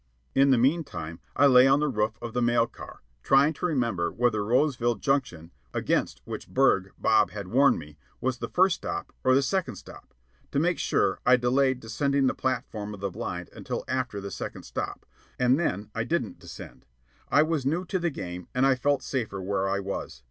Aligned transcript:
In 0.33 0.49
the 0.49 0.57
meantime, 0.57 1.19
I 1.35 1.45
lay 1.45 1.67
on 1.67 1.79
the 1.79 1.87
roof 1.87 2.13
of 2.23 2.33
the 2.33 2.41
mail 2.41 2.65
car, 2.65 3.01
trying 3.21 3.53
to 3.53 3.67
remember 3.67 4.11
whether 4.11 4.43
Roseville 4.43 4.95
Junction, 4.95 5.51
against 5.75 6.23
which 6.25 6.47
burg 6.49 6.89
Bob 6.97 7.29
had 7.29 7.49
warned 7.49 7.77
me, 7.77 7.99
was 8.19 8.39
the 8.39 8.47
first 8.49 8.77
stop 8.77 9.13
or 9.23 9.35
the 9.35 9.43
second 9.43 9.75
stop. 9.75 10.15
To 10.53 10.57
make 10.59 10.79
sure, 10.79 11.19
I 11.23 11.35
delayed 11.35 11.79
descending 11.81 12.23
to 12.23 12.27
the 12.29 12.33
platform 12.33 12.95
of 12.95 12.99
the 12.99 13.11
blind 13.11 13.51
until 13.53 13.85
after 13.87 14.19
the 14.19 14.31
second 14.31 14.63
stop. 14.63 15.05
And 15.37 15.59
then 15.59 15.91
I 15.93 16.03
didn't 16.03 16.39
descend. 16.39 16.85
I 17.29 17.43
was 17.43 17.63
new 17.63 17.85
to 17.85 17.99
the 17.99 18.09
game, 18.09 18.47
and 18.55 18.65
I 18.65 18.73
felt 18.73 19.03
safer 19.03 19.39
where 19.39 19.69
I 19.69 19.79
was. 19.79 20.19